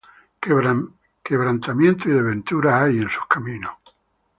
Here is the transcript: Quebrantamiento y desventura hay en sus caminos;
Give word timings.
Quebrantamiento 1.23 2.09
y 2.09 2.13
desventura 2.13 2.81
hay 2.81 3.03
en 3.03 3.09
sus 3.11 3.27
caminos; 3.27 3.73